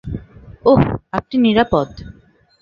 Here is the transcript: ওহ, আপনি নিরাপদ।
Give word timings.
ওহ, 0.65 0.81
আপনি 1.11 1.35
নিরাপদ। 1.37 1.89